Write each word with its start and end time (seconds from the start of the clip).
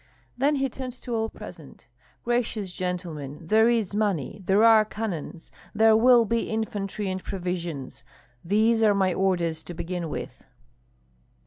Then 0.35 0.55
he 0.55 0.67
turned 0.67 0.93
to 1.03 1.13
all 1.13 1.29
present: 1.29 1.85
"Gracious 2.25 2.73
gentlemen, 2.73 3.37
there 3.45 3.69
is 3.69 3.93
money, 3.93 4.41
there 4.43 4.63
are 4.63 4.83
cannons, 4.83 5.51
there 5.75 5.95
will 5.95 6.25
be 6.25 6.49
infantry 6.49 7.07
and 7.07 7.23
provisions, 7.23 8.03
these 8.43 8.81
are 8.81 8.95
my 8.95 9.13
orders, 9.13 9.61
to 9.61 9.75
begin 9.75 10.09
with." 10.09 10.43